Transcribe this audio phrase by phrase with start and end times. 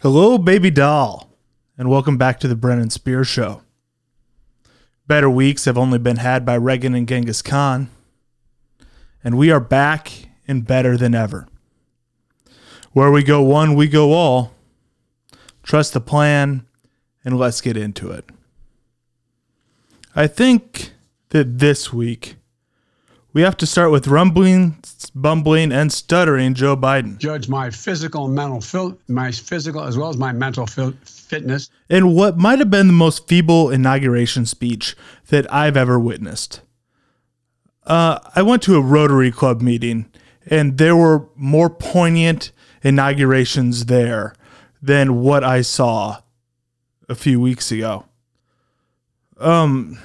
[0.00, 1.28] Hello, baby doll,
[1.76, 3.62] and welcome back to the Brennan Spear Show.
[5.08, 7.90] Better weeks have only been had by Reagan and Genghis Khan,
[9.24, 11.48] and we are back and better than ever.
[12.92, 14.54] Where we go one, we go all.
[15.64, 16.64] Trust the plan,
[17.24, 18.30] and let's get into it.
[20.14, 20.92] I think
[21.30, 22.36] that this week
[23.38, 24.76] we have to start with rumbling,
[25.14, 27.18] bumbling, and stuttering Joe Biden.
[27.18, 31.70] Judge my physical and mental, fil- my physical as well as my mental fil- fitness.
[31.88, 34.96] In what might have been the most feeble inauguration speech
[35.28, 36.62] that I've ever witnessed.
[37.86, 40.10] Uh, I went to a Rotary Club meeting,
[40.46, 42.50] and there were more poignant
[42.82, 44.34] inaugurations there
[44.82, 46.22] than what I saw
[47.08, 48.04] a few weeks ago.
[49.38, 50.00] Um,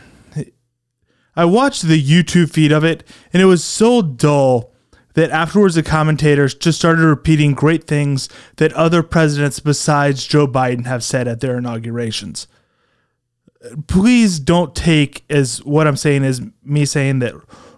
[1.35, 4.71] I watched the YouTube feed of it, and it was so dull
[5.13, 10.85] that afterwards the commentators just started repeating great things that other presidents besides Joe Biden
[10.85, 12.47] have said at their inaugurations.
[13.87, 17.33] Please don't take as what I'm saying is me saying that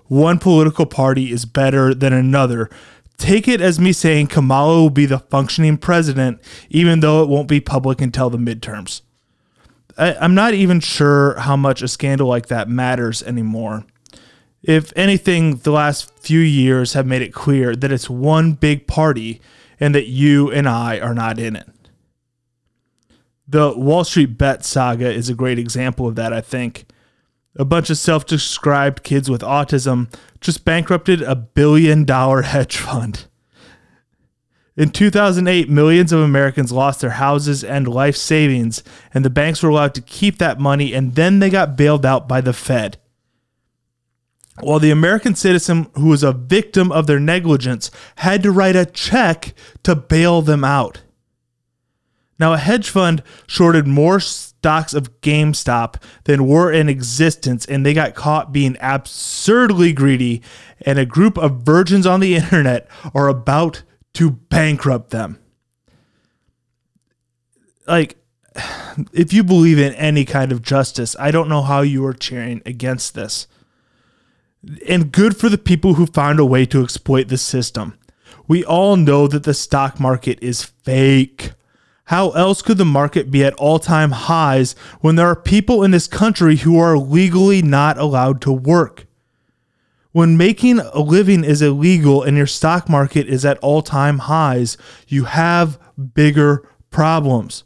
[0.08, 2.70] one political party is better than another.
[3.18, 7.48] Take it as me saying Kamala will be the functioning president, even though it won't
[7.48, 9.02] be public until the midterms.
[9.98, 13.86] I, I'm not even sure how much a scandal like that matters anymore.
[14.62, 19.40] If anything, the last few years have made it clear that it's one big party
[19.80, 21.70] and that you and I are not in it.
[23.48, 26.88] The Wall Street Bet saga is a great example of that, I think.
[27.56, 33.28] A bunch of self described kids with autism just bankrupted a billion dollar hedge fund.
[34.78, 39.70] In 2008, millions of Americans lost their houses and life savings, and the banks were
[39.70, 42.98] allowed to keep that money, and then they got bailed out by the Fed.
[44.60, 48.86] While the American citizen who was a victim of their negligence had to write a
[48.86, 49.54] check
[49.84, 51.02] to bail them out.
[52.38, 57.94] Now, a hedge fund shorted more stocks of GameStop than were in existence, and they
[57.94, 60.42] got caught being absurdly greedy.
[60.86, 63.84] And a group of virgins on the internet are about
[64.16, 65.40] to bankrupt them.
[67.88, 68.18] Like,
[69.14, 72.62] if you believe in any kind of justice, I don't know how you are cheering
[72.66, 73.48] against this.
[74.88, 77.98] And good for the people who found a way to exploit the system.
[78.48, 81.52] We all know that the stock market is fake.
[82.06, 85.92] How else could the market be at all time highs when there are people in
[85.92, 89.05] this country who are legally not allowed to work?
[90.16, 94.78] When making a living is illegal and your stock market is at all time highs,
[95.10, 95.78] you have
[96.14, 97.66] bigger problems.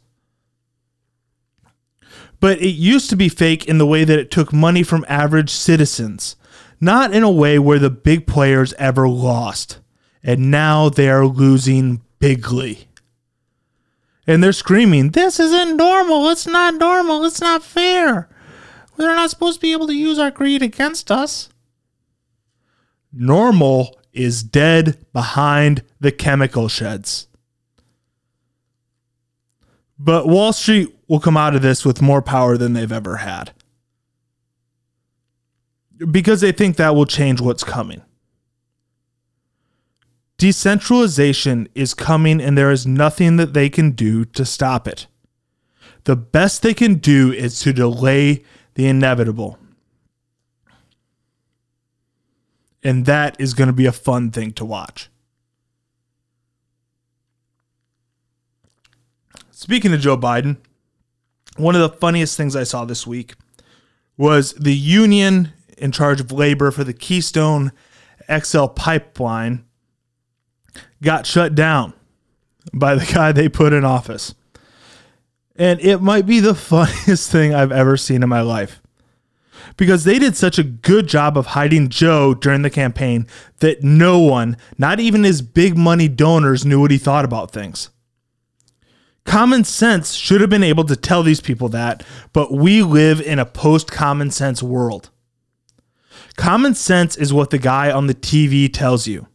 [2.40, 5.50] But it used to be fake in the way that it took money from average
[5.50, 6.34] citizens,
[6.80, 9.78] not in a way where the big players ever lost.
[10.20, 12.88] And now they are losing bigly.
[14.26, 16.28] And they're screaming, This isn't normal.
[16.30, 17.24] It's not normal.
[17.24, 18.28] It's not fair.
[18.96, 21.48] They're not supposed to be able to use our greed against us.
[23.12, 27.28] Normal is dead behind the chemical sheds.
[29.98, 33.52] But Wall Street will come out of this with more power than they've ever had.
[36.10, 38.00] Because they think that will change what's coming.
[40.38, 45.06] Decentralization is coming, and there is nothing that they can do to stop it.
[46.04, 48.42] The best they can do is to delay
[48.74, 49.58] the inevitable.
[52.82, 55.10] And that is going to be a fun thing to watch.
[59.50, 60.56] Speaking of Joe Biden,
[61.56, 63.34] one of the funniest things I saw this week
[64.16, 67.72] was the union in charge of labor for the Keystone
[68.30, 69.64] XL pipeline
[71.02, 71.92] got shut down
[72.72, 74.34] by the guy they put in office.
[75.56, 78.79] And it might be the funniest thing I've ever seen in my life.
[79.76, 83.26] Because they did such a good job of hiding Joe during the campaign
[83.58, 87.90] that no one, not even his big money donors, knew what he thought about things.
[89.24, 92.02] Common sense should have been able to tell these people that,
[92.32, 95.10] but we live in a post common sense world.
[96.36, 99.26] Common sense is what the guy on the TV tells you.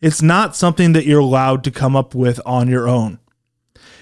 [0.00, 3.18] It's not something that you're allowed to come up with on your own.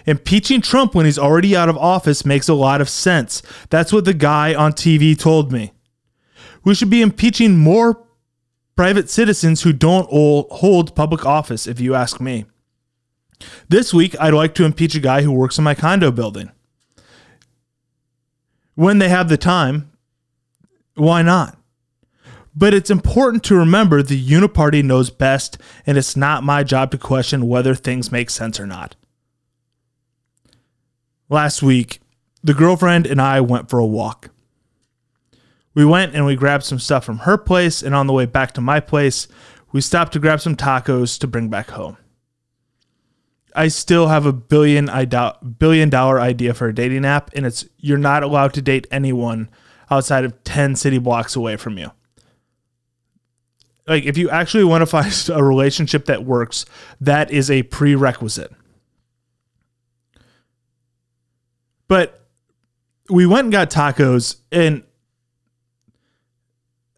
[0.07, 3.43] Impeaching Trump when he's already out of office makes a lot of sense.
[3.71, 5.73] That's what the guy on TV told me.
[6.65, 8.07] We should be impeaching more
[8.77, 12.47] private citizens who don't hold public office, if you ask me.
[13.69, 16.51] This week, I'd like to impeach a guy who works in my condo building.
[18.75, 19.91] When they have the time,
[20.95, 21.59] why not?
[22.55, 26.99] But it's important to remember the uniparty knows best, and it's not my job to
[26.99, 28.97] question whether things make sense or not.
[31.29, 32.01] Last week,
[32.43, 34.31] the girlfriend and I went for a walk.
[35.75, 38.53] We went and we grabbed some stuff from her place, and on the way back
[38.53, 39.29] to my place,
[39.73, 41.99] we stopped to grab some tacos to bring back home.
[43.55, 44.89] I still have a billion
[45.59, 49.49] billion dollar idea for a dating app, and it's you're not allowed to date anyone
[49.91, 51.91] outside of 10 city blocks away from you.
[53.87, 56.67] Like, if you actually want to find a relationship that works,
[57.01, 58.53] that is a prerequisite.
[61.89, 62.27] But
[63.09, 64.83] we went and got tacos, and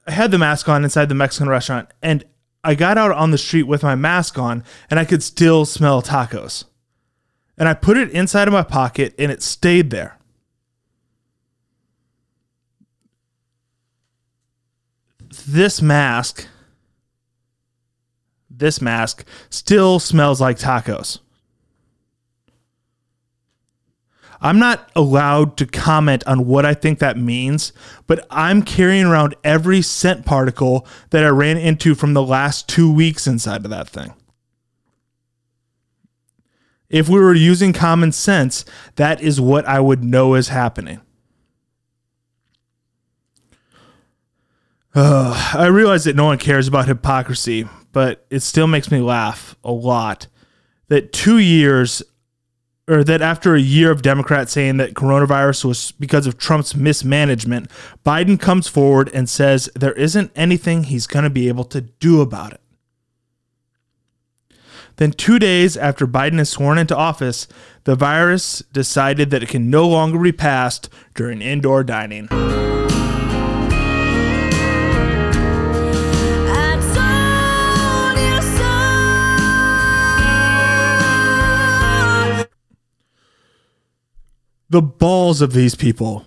[0.06, 2.24] I had the mask on inside the Mexican restaurant, and
[2.64, 6.02] I got out on the street with my mask on, and I could still smell
[6.02, 6.64] tacos.
[7.56, 10.16] And I put it inside of my pocket, and it stayed there.
[15.46, 16.46] This mask,
[18.50, 21.18] this mask still smells like tacos.
[24.40, 27.72] I'm not allowed to comment on what I think that means,
[28.06, 32.92] but I'm carrying around every scent particle that I ran into from the last two
[32.92, 34.14] weeks inside of that thing.
[36.88, 38.64] If we were using common sense,
[38.96, 41.00] that is what I would know is happening.
[44.94, 49.54] Uh, I realize that no one cares about hypocrisy, but it still makes me laugh
[49.62, 50.28] a lot
[50.88, 52.02] that two years
[52.88, 57.70] or that after a year of Democrats saying that coronavirus was because of Trump's mismanagement,
[58.04, 62.20] Biden comes forward and says there isn't anything he's going to be able to do
[62.22, 62.60] about it.
[64.96, 67.46] Then, two days after Biden is sworn into office,
[67.84, 72.28] the virus decided that it can no longer be passed during indoor dining.
[84.70, 86.26] The balls of these people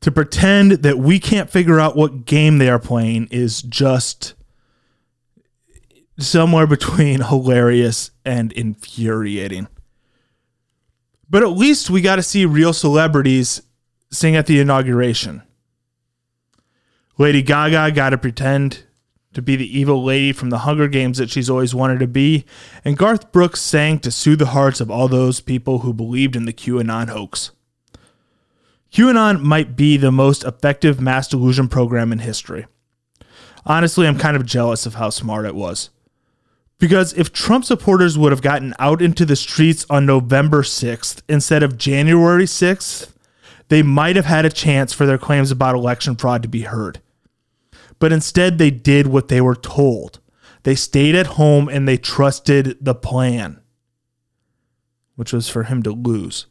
[0.00, 4.34] to pretend that we can't figure out what game they are playing is just
[6.18, 9.68] somewhere between hilarious and infuriating.
[11.30, 13.62] But at least we got to see real celebrities
[14.10, 15.42] sing at the inauguration.
[17.18, 18.84] Lady Gaga got to pretend
[19.34, 22.44] to be the evil lady from the Hunger Games that she's always wanted to be,
[22.84, 26.46] and Garth Brooks sang to soothe the hearts of all those people who believed in
[26.46, 27.50] the QAnon hoax.
[28.92, 32.66] QAnon might be the most effective mass delusion program in history.
[33.66, 35.90] Honestly, I'm kind of jealous of how smart it was.
[36.78, 41.62] Because if Trump supporters would have gotten out into the streets on November 6th instead
[41.62, 43.12] of January 6th,
[43.68, 47.00] they might have had a chance for their claims about election fraud to be heard.
[47.98, 50.20] But instead, they did what they were told.
[50.62, 53.60] They stayed at home and they trusted the plan,
[55.16, 56.46] which was for him to lose.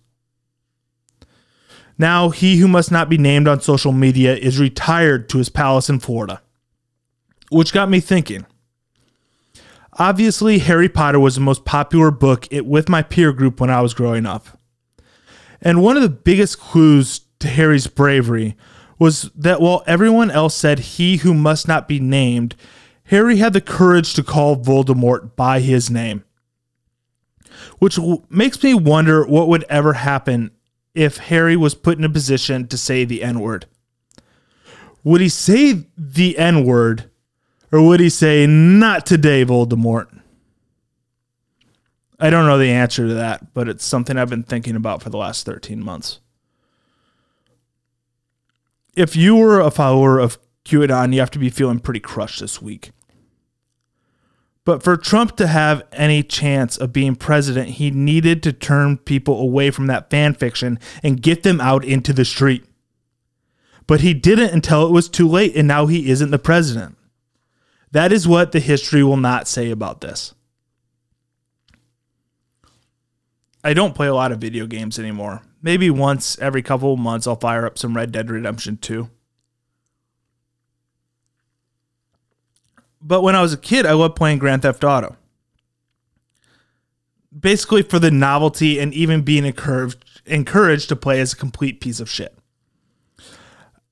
[1.98, 5.90] Now, he who must not be named on social media is retired to his palace
[5.90, 6.42] in Florida.
[7.50, 8.46] Which got me thinking.
[9.94, 13.96] Obviously, Harry Potter was the most popular book with my peer group when I was
[13.96, 14.60] growing up.
[15.60, 18.56] And one of the biggest clues to Harry's bravery
[19.00, 22.56] was that while everyone else said he who must not be named,
[23.06, 26.24] Harry had the courage to call Voldemort by his name.
[27.80, 27.98] Which
[28.30, 30.52] makes me wonder what would ever happen
[30.98, 33.68] if Harry was put in a position to say the N word?
[35.04, 37.10] Would he say the N word
[37.72, 40.08] or would he say, not today, Voldemort?
[42.20, 45.10] I don't know the answer to that, but it's something I've been thinking about for
[45.10, 46.20] the last 13 months.
[48.96, 52.62] If you were a follower of QAnon, you have to be feeling pretty crushed this
[52.62, 52.92] week.
[54.68, 59.40] But for Trump to have any chance of being president, he needed to turn people
[59.40, 62.66] away from that fan fiction and get them out into the street.
[63.88, 66.98] But he didn't until it was too late, and now he isn't the president.
[67.92, 70.34] That is what the history will not say about this.
[73.64, 75.44] I don't play a lot of video games anymore.
[75.62, 79.10] Maybe once every couple of months I'll fire up some Red Dead Redemption 2.
[83.02, 85.16] But when I was a kid, I loved playing Grand Theft Auto.
[87.38, 92.00] Basically, for the novelty and even being encouraged, encouraged to play as a complete piece
[92.00, 92.38] of shit.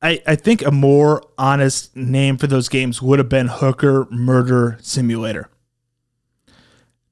[0.01, 4.77] I, I think a more honest name for those games would have been Hooker Murder
[4.81, 5.49] Simulator.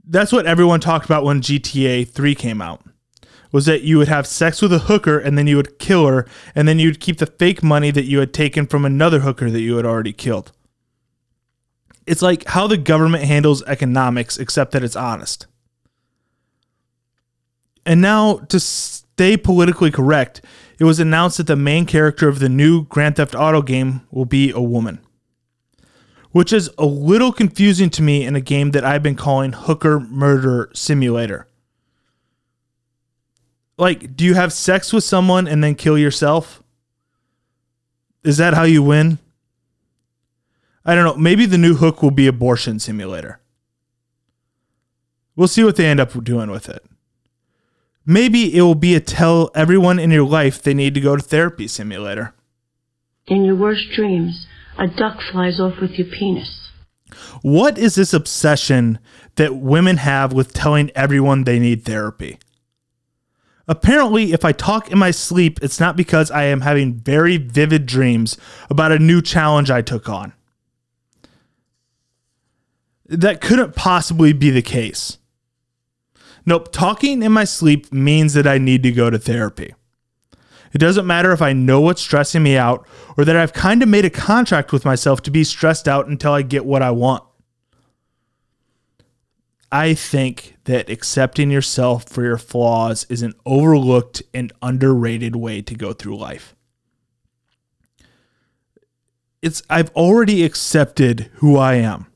[0.05, 2.83] That's what everyone talked about when GTA 3 came out.
[3.51, 6.27] Was that you would have sex with a hooker and then you would kill her
[6.55, 9.61] and then you'd keep the fake money that you had taken from another hooker that
[9.61, 10.51] you had already killed
[12.05, 15.47] it's like how the government handles economics, except that it's honest.
[17.85, 20.41] And now, to stay politically correct,
[20.79, 24.25] it was announced that the main character of the new Grand Theft Auto game will
[24.25, 24.99] be a woman.
[26.31, 29.99] Which is a little confusing to me in a game that I've been calling Hooker
[29.99, 31.47] Murder Simulator.
[33.77, 36.63] Like, do you have sex with someone and then kill yourself?
[38.23, 39.19] Is that how you win?
[40.85, 41.15] I don't know.
[41.15, 43.39] Maybe the new hook will be abortion simulator.
[45.35, 46.85] We'll see what they end up doing with it.
[48.05, 51.23] Maybe it will be a tell everyone in your life they need to go to
[51.23, 52.33] therapy simulator.
[53.27, 54.45] In your worst dreams,
[54.77, 56.69] a duck flies off with your penis.
[57.41, 58.99] What is this obsession
[59.35, 62.39] that women have with telling everyone they need therapy?
[63.67, 67.85] Apparently, if I talk in my sleep, it's not because I am having very vivid
[67.85, 68.37] dreams
[68.69, 70.33] about a new challenge I took on.
[73.05, 75.17] That couldn't possibly be the case.
[76.45, 79.73] Nope, talking in my sleep means that I need to go to therapy.
[80.73, 83.89] It doesn't matter if I know what's stressing me out or that I've kind of
[83.89, 87.23] made a contract with myself to be stressed out until I get what I want.
[89.71, 95.75] I think that accepting yourself for your flaws is an overlooked and underrated way to
[95.75, 96.55] go through life.
[99.41, 102.07] It's I've already accepted who I am.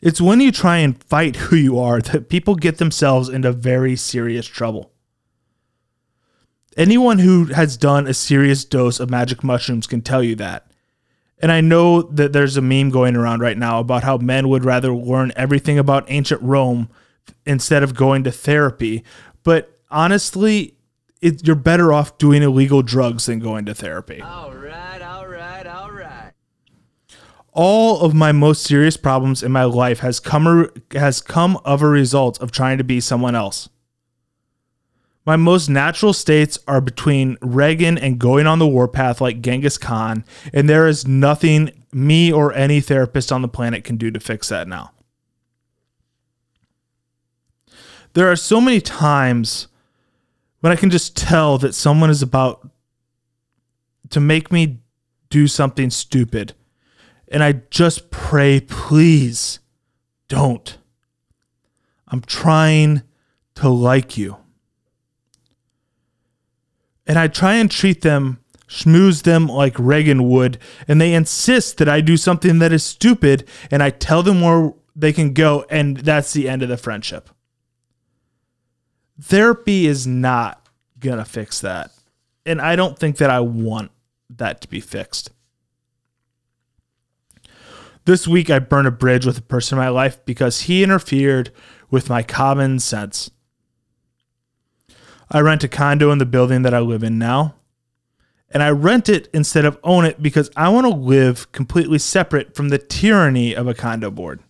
[0.00, 3.96] It's when you try and fight who you are that people get themselves into very
[3.96, 4.92] serious trouble.
[6.76, 10.70] Anyone who has done a serious dose of magic mushrooms can tell you that.
[11.38, 14.64] And I know that there's a meme going around right now about how men would
[14.64, 16.88] rather learn everything about ancient Rome
[17.44, 19.04] instead of going to therapy.
[19.42, 20.74] But honestly,
[21.20, 24.20] it, you're better off doing illegal drugs than going to therapy.
[24.20, 25.15] All right, all.
[27.56, 31.88] All of my most serious problems in my life has come has come of a
[31.88, 33.70] result of trying to be someone else.
[35.24, 40.24] My most natural states are between Reagan and going on the warpath like Genghis Khan,
[40.52, 44.50] and there is nothing me or any therapist on the planet can do to fix
[44.50, 44.92] that now.
[48.12, 49.66] There are so many times
[50.60, 52.68] when I can just tell that someone is about
[54.10, 54.80] to make me
[55.30, 56.54] do something stupid
[57.28, 59.58] and I just pray, please
[60.28, 60.78] don't.
[62.08, 63.02] I'm trying
[63.56, 64.36] to like you.
[67.06, 71.88] And I try and treat them, schmooze them like Reagan would, and they insist that
[71.88, 75.98] I do something that is stupid, and I tell them where they can go, and
[75.98, 77.30] that's the end of the friendship.
[79.20, 80.68] Therapy is not
[80.98, 81.90] going to fix that.
[82.44, 83.90] And I don't think that I want
[84.30, 85.30] that to be fixed.
[88.06, 91.50] This week, I burned a bridge with a person in my life because he interfered
[91.90, 93.32] with my common sense.
[95.28, 97.56] I rent a condo in the building that I live in now.
[98.48, 102.54] And I rent it instead of own it because I want to live completely separate
[102.54, 104.40] from the tyranny of a condo board.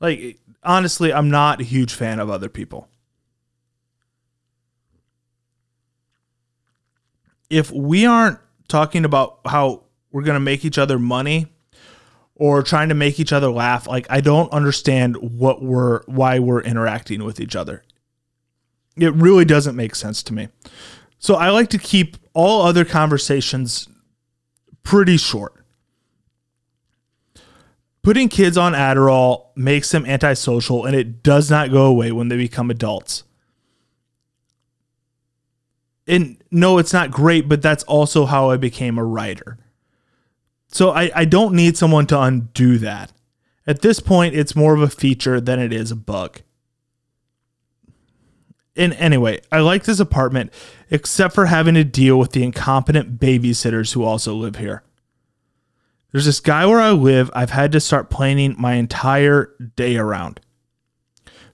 [0.00, 2.88] Like, honestly, I'm not a huge fan of other people.
[7.50, 9.82] If we aren't talking about how
[10.18, 11.46] we're going to make each other money
[12.34, 16.60] or trying to make each other laugh, like I don't understand what we're why we're
[16.60, 17.84] interacting with each other.
[18.96, 20.48] It really doesn't make sense to me.
[21.20, 23.88] So I like to keep all other conversations
[24.82, 25.54] pretty short.
[28.02, 32.36] Putting kids on Adderall makes them antisocial and it does not go away when they
[32.36, 33.22] become adults.
[36.08, 39.58] And no, it's not great, but that's also how I became a writer.
[40.68, 43.12] So I, I don't need someone to undo that.
[43.66, 46.40] At this point, it's more of a feature than it is a bug.
[48.76, 50.52] And anyway, I like this apartment,
[50.90, 54.84] except for having to deal with the incompetent babysitters who also live here.
[56.12, 60.40] There's this guy where I live, I've had to start planning my entire day around.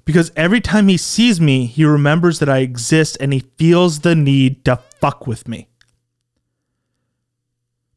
[0.04, 4.14] Because every time he sees me, he remembers that I exist and he feels the
[4.14, 5.68] need to fuck with me.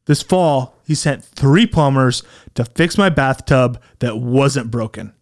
[0.08, 2.22] This fall, he sent three plumbers
[2.54, 5.12] to fix my bathtub that wasn't broken.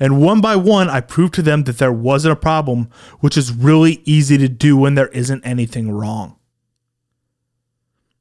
[0.00, 2.90] And one by one, I proved to them that there wasn't a problem,
[3.20, 6.38] which is really easy to do when there isn't anything wrong.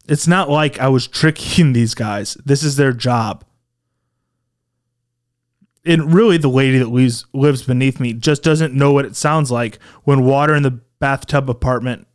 [0.08, 3.44] It's not like I was tricking these guys, this is their job.
[5.84, 9.80] And really, the lady that lives, beneath me just doesn't know what it sounds like
[10.04, 12.07] when water in the bathtub apartment,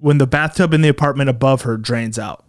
[0.00, 2.44] when the bathtub in the apartment above her drains out.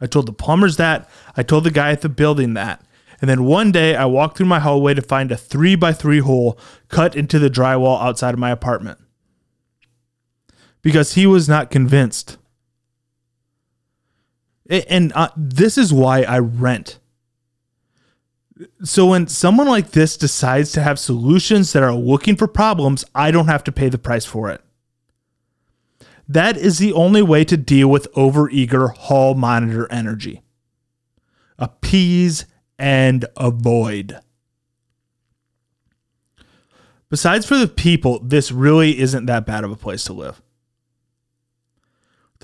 [0.00, 1.08] I told the plumbers that.
[1.36, 2.84] I told the guy at the building that.
[3.20, 6.18] And then one day I walked through my hallway to find a three by three
[6.18, 8.98] hole cut into the drywall outside of my apartment.
[10.82, 12.36] Because he was not convinced.
[14.68, 16.98] And uh, this is why I rent.
[18.82, 23.30] So when someone like this decides to have solutions that are looking for problems, I
[23.30, 24.63] don't have to pay the price for it.
[26.28, 30.42] That is the only way to deal with overeager hall monitor energy.
[31.58, 32.46] Appease
[32.78, 34.18] and avoid.
[37.10, 40.42] Besides for the people, this really isn't that bad of a place to live.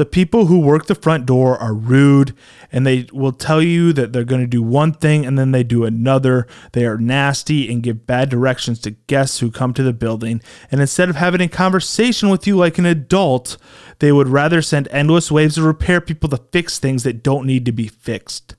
[0.01, 2.35] The people who work the front door are rude
[2.73, 5.63] and they will tell you that they're going to do one thing and then they
[5.63, 6.47] do another.
[6.73, 10.41] They are nasty and give bad directions to guests who come to the building.
[10.73, 13.59] And instead of having a conversation with you like an adult,
[13.99, 17.67] they would rather send endless waves of repair people to fix things that don't need
[17.67, 18.57] to be fixed.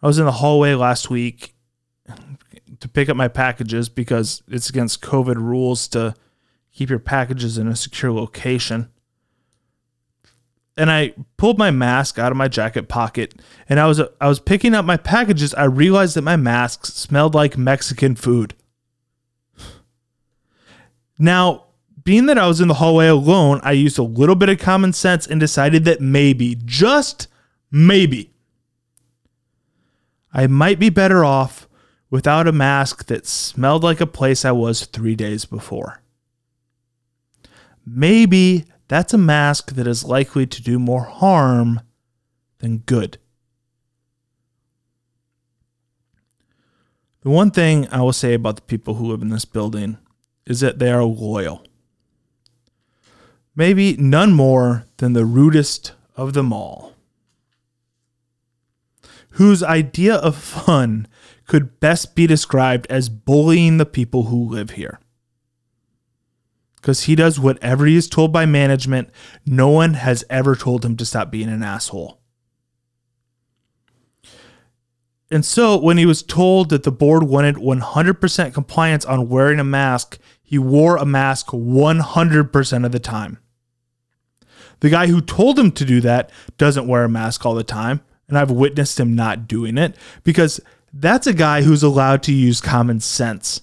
[0.00, 1.54] I was in the hallway last week
[2.80, 6.14] to pick up my packages because it's against COVID rules to
[6.72, 8.90] keep your packages in a secure location.
[10.76, 13.34] And I pulled my mask out of my jacket pocket
[13.68, 15.52] and I was I was picking up my packages.
[15.54, 18.54] I realized that my mask smelled like Mexican food.
[21.18, 21.66] Now,
[22.04, 24.92] being that I was in the hallway alone, I used a little bit of common
[24.92, 27.28] sense and decided that maybe, just
[27.70, 28.32] maybe,
[30.32, 31.68] I might be better off
[32.10, 36.01] without a mask that smelled like a place I was three days before.
[37.84, 41.80] Maybe that's a mask that is likely to do more harm
[42.58, 43.18] than good.
[47.22, 49.98] The one thing I will say about the people who live in this building
[50.44, 51.64] is that they are loyal.
[53.54, 56.94] Maybe none more than the rudest of them all,
[59.32, 61.06] whose idea of fun
[61.46, 64.98] could best be described as bullying the people who live here.
[66.82, 69.08] Because he does whatever he is told by management.
[69.46, 72.20] No one has ever told him to stop being an asshole.
[75.30, 79.64] And so, when he was told that the board wanted 100% compliance on wearing a
[79.64, 83.38] mask, he wore a mask 100% of the time.
[84.80, 88.02] The guy who told him to do that doesn't wear a mask all the time,
[88.28, 90.60] and I've witnessed him not doing it because
[90.92, 93.62] that's a guy who's allowed to use common sense.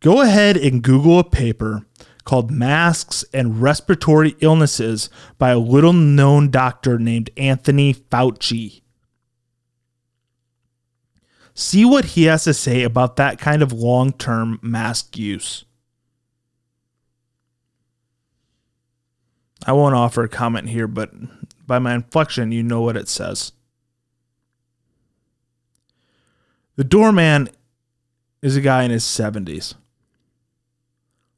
[0.00, 1.86] Go ahead and Google a paper
[2.24, 8.80] called Masks and Respiratory Illnesses by a little known doctor named Anthony Fauci.
[11.54, 15.64] See what he has to say about that kind of long term mask use.
[19.66, 21.12] I won't offer a comment here, but
[21.66, 23.52] by my inflection, you know what it says.
[26.76, 27.50] The doorman
[28.40, 29.74] is a guy in his 70s.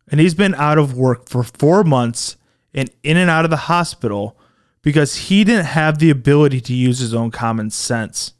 [0.08, 2.36] And he's been out of work for four months
[2.74, 4.36] and in and out of the hospital
[4.82, 8.34] because he didn't have the ability to use his own common sense.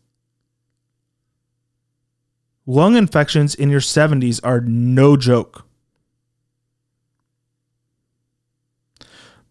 [2.67, 5.67] Lung infections in your 70s are no joke.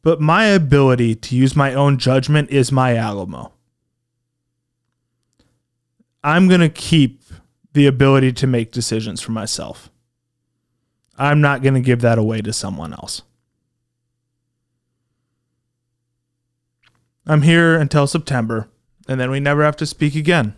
[0.01, 3.53] But my ability to use my own judgment is my Alamo.
[6.23, 7.21] I'm going to keep
[7.73, 9.89] the ability to make decisions for myself.
[11.21, 13.21] I'm not going to give that away to someone else.
[17.27, 18.69] I'm here until September,
[19.07, 20.55] and then we never have to speak again.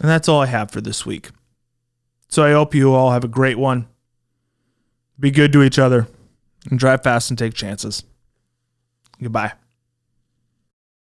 [0.00, 1.30] And that's all I have for this week.
[2.28, 3.88] So I hope you all have a great one.
[5.18, 6.06] Be good to each other
[6.70, 8.04] and drive fast and take chances.
[9.20, 9.54] Goodbye.